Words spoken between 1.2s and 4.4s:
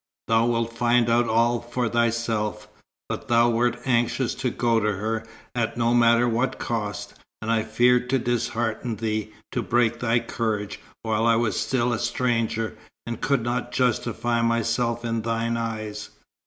all for thyself. But thou wert anxious